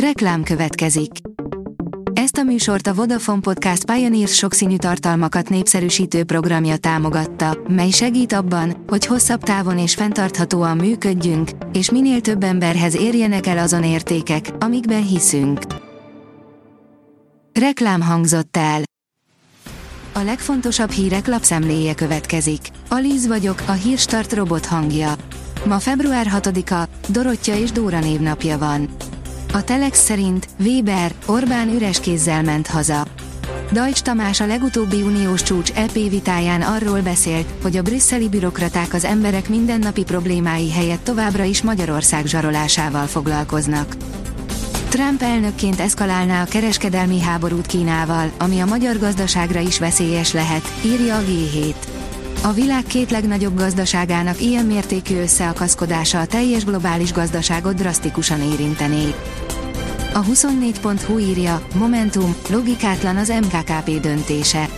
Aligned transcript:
Reklám 0.00 0.42
következik. 0.42 1.10
Ezt 2.12 2.36
a 2.36 2.42
műsort 2.42 2.86
a 2.86 2.94
Vodafone 2.94 3.40
Podcast 3.40 3.84
Pioneers 3.84 4.34
sokszínű 4.34 4.76
tartalmakat 4.76 5.48
népszerűsítő 5.48 6.24
programja 6.24 6.76
támogatta, 6.76 7.58
mely 7.68 7.90
segít 7.90 8.32
abban, 8.32 8.84
hogy 8.86 9.06
hosszabb 9.06 9.42
távon 9.42 9.78
és 9.78 9.94
fenntarthatóan 9.94 10.76
működjünk, 10.76 11.50
és 11.72 11.90
minél 11.90 12.20
több 12.20 12.42
emberhez 12.42 12.96
érjenek 12.96 13.46
el 13.46 13.58
azon 13.58 13.84
értékek, 13.84 14.50
amikben 14.58 15.06
hiszünk. 15.06 15.60
Reklám 17.52 18.00
hangzott 18.02 18.56
el. 18.56 18.82
A 20.12 20.20
legfontosabb 20.22 20.90
hírek 20.90 21.26
lapszemléje 21.26 21.94
következik. 21.94 22.60
Alíz 22.88 23.26
vagyok, 23.26 23.62
a 23.66 23.72
hírstart 23.72 24.32
robot 24.32 24.66
hangja. 24.66 25.14
Ma 25.64 25.78
február 25.78 26.26
6-a, 26.34 26.88
Dorottya 27.08 27.56
és 27.56 27.70
Dóra 27.70 27.98
névnapja 27.98 28.58
van. 28.58 28.88
A 29.56 29.64
Telex 29.64 30.04
szerint 30.04 30.48
Weber, 30.64 31.14
Orbán 31.26 31.68
üres 31.68 32.00
kézzel 32.00 32.42
ment 32.42 32.66
haza. 32.66 33.06
Dajcs 33.72 34.00
Tamás 34.00 34.40
a 34.40 34.46
legutóbbi 34.46 35.02
uniós 35.02 35.42
csúcs 35.42 35.72
EP 35.72 35.92
vitáján 35.92 36.62
arról 36.62 37.00
beszélt, 37.00 37.46
hogy 37.62 37.76
a 37.76 37.82
brüsszeli 37.82 38.28
bürokraták 38.28 38.94
az 38.94 39.04
emberek 39.04 39.48
mindennapi 39.48 40.02
problémái 40.02 40.70
helyett 40.70 41.04
továbbra 41.04 41.42
is 41.42 41.62
Magyarország 41.62 42.26
zsarolásával 42.26 43.06
foglalkoznak. 43.06 43.96
Trump 44.88 45.22
elnökként 45.22 45.80
eszkalálná 45.80 46.42
a 46.42 46.46
kereskedelmi 46.46 47.20
háborút 47.20 47.66
Kínával, 47.66 48.30
ami 48.38 48.60
a 48.60 48.66
magyar 48.66 48.98
gazdaságra 48.98 49.60
is 49.60 49.78
veszélyes 49.78 50.32
lehet, 50.32 50.72
írja 50.84 51.16
a 51.16 51.22
G7. 51.22 51.74
A 52.42 52.52
világ 52.52 52.84
két 52.84 53.10
legnagyobb 53.10 53.56
gazdaságának 53.56 54.40
ilyen 54.40 54.64
mértékű 54.64 55.20
összeakaszkodása 55.20 56.20
a 56.20 56.26
teljes 56.26 56.64
globális 56.64 57.12
gazdaságot 57.12 57.74
drasztikusan 57.74 58.40
érintené. 58.52 59.14
A 60.16 60.22
24.hu 60.22 61.18
írja, 61.18 61.66
Momentum, 61.74 62.36
logikátlan 62.50 63.16
az 63.16 63.28
MKKP 63.28 64.00
döntése. 64.00 64.68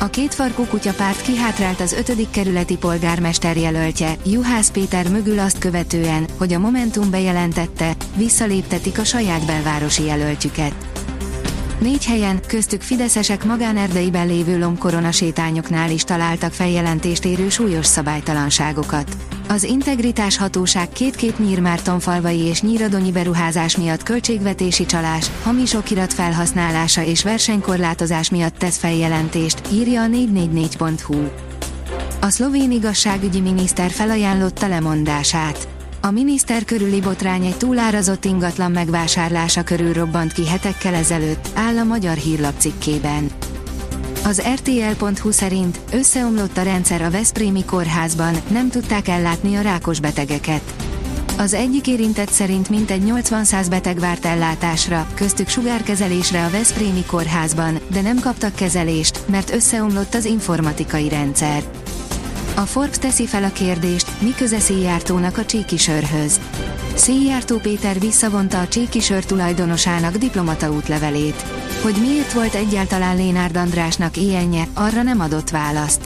A 0.00 0.06
kétfarkú 0.06 0.64
kutyapárt 0.64 1.22
kihátrált 1.22 1.80
az 1.80 1.92
5. 1.92 2.30
kerületi 2.30 2.76
polgármester 2.76 3.56
jelöltje, 3.56 4.16
Juhász 4.26 4.70
Péter 4.70 5.10
mögül 5.10 5.38
azt 5.38 5.58
követően, 5.58 6.26
hogy 6.38 6.52
a 6.52 6.58
Momentum 6.58 7.10
bejelentette, 7.10 7.96
visszaléptetik 8.16 8.98
a 8.98 9.04
saját 9.04 9.46
belvárosi 9.46 10.04
jelöltjüket. 10.04 10.74
Négy 11.80 12.04
helyen, 12.04 12.40
köztük 12.46 12.82
fideszesek 12.82 13.44
magánerdeiben 13.44 14.26
lévő 14.26 14.58
lomkorona 14.58 15.12
sétányoknál 15.12 15.90
is 15.90 16.04
találtak 16.04 16.52
feljelentést 16.52 17.24
érő 17.24 17.48
súlyos 17.48 17.86
szabálytalanságokat. 17.86 19.16
Az 19.48 19.62
integritás 19.62 20.36
hatóság 20.36 20.88
két-két 20.88 21.38
Nyírmárton 21.38 22.00
és 22.24 22.62
nyíradonyi 22.62 23.12
beruházás 23.12 23.76
miatt 23.76 24.02
költségvetési 24.02 24.86
csalás, 24.86 25.30
hamis 25.42 25.74
okirat 25.74 26.12
felhasználása 26.12 27.02
és 27.02 27.22
versenykorlátozás 27.22 28.30
miatt 28.30 28.58
tesz 28.58 28.78
feljelentést, 28.78 29.60
írja 29.72 30.02
a 30.02 30.06
444.hu. 30.06 31.28
A 32.20 32.30
szlovén 32.30 32.70
igazságügyi 32.70 33.40
miniszter 33.40 33.90
felajánlotta 33.90 34.68
lemondását. 34.68 35.79
A 36.02 36.10
miniszter 36.10 36.64
körüli 36.64 37.00
botrány 37.00 37.44
egy 37.44 37.56
túlárazott 37.56 38.24
ingatlan 38.24 38.70
megvásárlása 38.70 39.62
körül 39.62 39.92
robbant 39.92 40.32
ki 40.32 40.46
hetekkel 40.46 40.94
ezelőtt, 40.94 41.48
áll 41.54 41.78
a 41.78 41.84
magyar 41.84 42.16
hírlap 42.16 42.54
cikkében. 42.58 43.30
Az 44.24 44.42
RTL.hu 44.54 45.30
szerint 45.30 45.80
összeomlott 45.92 46.56
a 46.56 46.62
rendszer 46.62 47.02
a 47.02 47.10
Veszprémi 47.10 47.64
kórházban, 47.64 48.34
nem 48.48 48.70
tudták 48.70 49.08
ellátni 49.08 49.56
a 49.56 49.60
rákos 49.60 50.00
betegeket. 50.00 50.62
Az 51.38 51.54
egyik 51.54 51.86
érintett 51.86 52.30
szerint 52.30 52.68
mintegy 52.68 53.02
80-100 53.06 53.66
beteg 53.70 53.98
várt 53.98 54.24
ellátásra, 54.24 55.06
köztük 55.14 55.48
sugárkezelésre 55.48 56.44
a 56.44 56.50
Veszprémi 56.50 57.04
kórházban, 57.04 57.78
de 57.92 58.00
nem 58.00 58.18
kaptak 58.20 58.54
kezelést, 58.54 59.20
mert 59.26 59.52
összeomlott 59.52 60.14
az 60.14 60.24
informatikai 60.24 61.08
rendszer. 61.08 61.62
A 62.60 62.66
Forbes 62.66 62.98
teszi 62.98 63.26
fel 63.26 63.44
a 63.44 63.52
kérdést, 63.52 64.20
mi 64.20 64.34
köze 64.34 64.58
Széjjártónak 64.58 65.38
a 65.38 65.44
csíkisörhöz. 65.44 66.40
Széjjártó 66.94 67.56
Péter 67.58 68.00
visszavonta 68.00 68.60
a 68.60 68.68
csíkisör 68.68 69.24
tulajdonosának 69.24 70.16
diplomata 70.16 70.72
útlevelét. 70.72 71.44
Hogy 71.82 71.94
miért 72.00 72.32
volt 72.32 72.54
egyáltalán 72.54 73.16
Lénárd 73.16 73.56
Andrásnak 73.56 74.16
ilyenje, 74.16 74.64
arra 74.74 75.02
nem 75.02 75.20
adott 75.20 75.50
választ. 75.50 76.00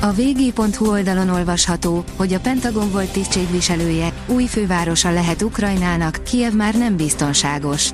A 0.00 0.12
vg.hu 0.12 0.90
oldalon 0.90 1.28
olvasható, 1.28 2.04
hogy 2.16 2.32
a 2.32 2.40
Pentagon 2.40 2.90
volt 2.90 3.12
tisztségviselője, 3.12 4.12
új 4.26 4.46
fővárosa 4.46 5.12
lehet 5.12 5.42
Ukrajnának, 5.42 6.22
Kiev 6.24 6.52
már 6.52 6.74
nem 6.74 6.96
biztonságos. 6.96 7.90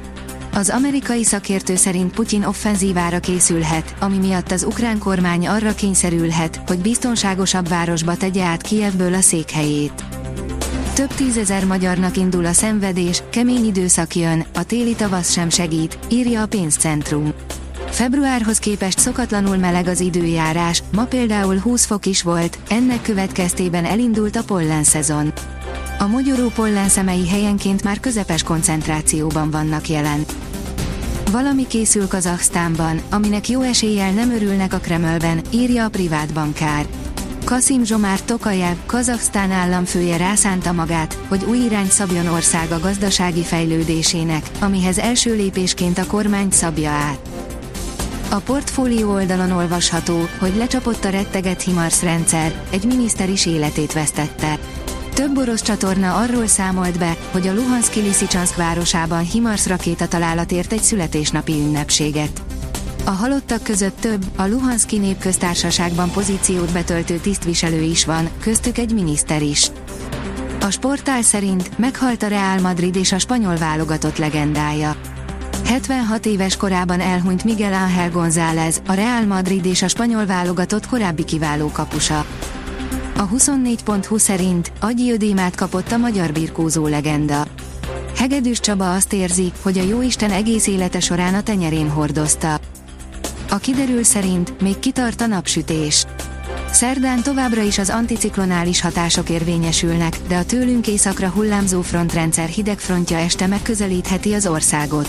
Az 0.56 0.70
amerikai 0.70 1.24
szakértő 1.24 1.76
szerint 1.76 2.14
Putyin 2.14 2.44
offenzívára 2.44 3.18
készülhet, 3.20 3.94
ami 4.00 4.18
miatt 4.18 4.50
az 4.50 4.64
ukrán 4.64 4.98
kormány 4.98 5.46
arra 5.48 5.74
kényszerülhet, 5.74 6.60
hogy 6.66 6.78
biztonságosabb 6.78 7.68
városba 7.68 8.16
tegye 8.16 8.44
át 8.44 8.62
Kievből 8.62 9.14
a 9.14 9.20
székhelyét. 9.20 10.04
Több 10.94 11.14
tízezer 11.14 11.64
magyarnak 11.64 12.16
indul 12.16 12.46
a 12.46 12.52
szenvedés, 12.52 13.22
kemény 13.30 13.66
időszak 13.66 14.14
jön, 14.14 14.46
a 14.54 14.64
téli 14.64 14.94
tavasz 14.94 15.32
sem 15.32 15.50
segít, 15.50 15.98
írja 16.08 16.42
a 16.42 16.46
pénzcentrum. 16.46 17.32
Februárhoz 17.90 18.58
képest 18.58 18.98
szokatlanul 18.98 19.56
meleg 19.56 19.86
az 19.86 20.00
időjárás, 20.00 20.82
ma 20.92 21.04
például 21.04 21.58
20 21.58 21.84
fok 21.84 22.06
is 22.06 22.22
volt, 22.22 22.58
ennek 22.68 23.02
következtében 23.02 23.84
elindult 23.84 24.36
a 24.36 24.42
pollen 24.42 24.84
szezon. 24.84 25.32
A 25.98 26.06
mogyoró 26.06 26.48
pollen 26.48 26.88
szemei 26.88 27.28
helyenként 27.28 27.82
már 27.82 28.00
közepes 28.00 28.42
koncentrációban 28.42 29.50
vannak 29.50 29.88
jelen. 29.88 30.24
Valami 31.30 31.66
készül 31.66 32.08
Kazaksztánban, 32.08 33.00
aminek 33.10 33.48
jó 33.48 33.60
eséllyel 33.60 34.12
nem 34.12 34.30
örülnek 34.30 34.72
a 34.72 34.78
Kremlben, 34.78 35.40
írja 35.50 35.84
a 35.84 35.88
privát 35.88 36.32
bankár. 36.32 36.86
Kasim 37.44 37.84
Zsomár 37.84 38.20
Tokajev, 38.20 38.76
Kazaksztán 38.86 39.50
államfője 39.50 40.16
rászánta 40.16 40.72
magát, 40.72 41.18
hogy 41.28 41.44
új 41.48 41.58
irányt 41.58 41.90
szabjon 41.90 42.26
országa 42.26 42.80
gazdasági 42.80 43.42
fejlődésének, 43.42 44.50
amihez 44.60 44.98
első 44.98 45.34
lépésként 45.34 45.98
a 45.98 46.06
kormány 46.06 46.50
szabja 46.50 46.90
át. 46.90 47.18
A 48.30 48.36
portfólió 48.36 49.12
oldalon 49.12 49.50
olvasható, 49.50 50.28
hogy 50.38 50.56
lecsapott 50.56 51.04
a 51.04 51.10
retteget 51.10 51.62
HIMARS 51.62 52.02
rendszer, 52.02 52.64
egy 52.70 52.84
miniszter 52.84 53.28
is 53.28 53.46
életét 53.46 53.92
vesztette. 53.92 54.58
Több 55.16 55.38
orosz 55.38 55.62
csatorna 55.62 56.16
arról 56.16 56.46
számolt 56.46 56.98
be, 56.98 57.16
hogy 57.30 57.46
a 57.46 57.54
Luhanszki 57.54 58.00
Liszicsanszk 58.00 58.56
városában 58.56 59.24
HIMARS 59.24 59.66
rakéta 59.66 60.08
találat 60.08 60.52
ért 60.52 60.72
egy 60.72 60.82
születésnapi 60.82 61.52
ünnepséget. 61.52 62.42
A 63.04 63.10
halottak 63.10 63.62
között 63.62 64.00
több, 64.00 64.24
a 64.36 64.46
Luhanszki 64.46 64.98
népköztársaságban 64.98 66.10
pozíciót 66.10 66.72
betöltő 66.72 67.16
tisztviselő 67.16 67.80
is 67.80 68.04
van, 68.04 68.28
köztük 68.40 68.78
egy 68.78 68.94
miniszter 68.94 69.42
is. 69.42 69.70
A 70.60 70.70
sportál 70.70 71.22
szerint 71.22 71.78
meghalt 71.78 72.22
a 72.22 72.28
Real 72.28 72.60
Madrid 72.60 72.96
és 72.96 73.12
a 73.12 73.18
spanyol 73.18 73.56
válogatott 73.56 74.16
legendája. 74.16 74.96
76 75.64 76.26
éves 76.26 76.56
korában 76.56 77.00
elhunyt 77.00 77.44
Miguel 77.44 77.74
Ángel 77.74 78.10
González, 78.10 78.82
a 78.86 78.92
Real 78.92 79.24
Madrid 79.24 79.64
és 79.64 79.82
a 79.82 79.88
spanyol 79.88 80.26
válogatott 80.26 80.86
korábbi 80.86 81.24
kiváló 81.24 81.70
kapusa. 81.70 82.24
A 83.18 83.28
24.20 83.28 84.18
szerint 84.18 84.72
agyilodémát 84.80 85.54
kapott 85.54 85.92
a 85.92 85.96
magyar 85.96 86.32
birkózó 86.32 86.86
legenda. 86.86 87.46
Hegedűs 88.16 88.60
Csaba 88.60 88.94
azt 88.94 89.12
érzi, 89.12 89.52
hogy 89.62 89.78
a 89.78 89.82
jóisten 89.82 90.30
egész 90.30 90.66
élete 90.66 91.00
során 91.00 91.34
a 91.34 91.42
tenyerén 91.42 91.90
hordozta. 91.90 92.60
A 93.50 93.56
kiderül 93.56 94.02
szerint 94.02 94.60
még 94.60 94.78
kitart 94.78 95.20
a 95.20 95.26
napsütés. 95.26 96.04
Szerdán 96.70 97.22
továbbra 97.22 97.62
is 97.62 97.78
az 97.78 97.90
anticiklonális 97.90 98.80
hatások 98.80 99.28
érvényesülnek, 99.28 100.18
de 100.28 100.36
a 100.36 100.44
tőlünk 100.44 100.86
északra 100.86 101.28
hullámzó 101.28 101.80
frontrendszer 101.80 102.48
hidegfrontja 102.48 103.16
este 103.16 103.46
megközelítheti 103.46 104.32
az 104.32 104.46
országot. 104.46 105.08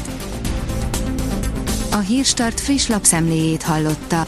A 1.91 1.97
Hírstart 1.97 2.59
friss 2.59 2.87
lapszemléjét 2.87 3.63
hallotta. 3.63 4.27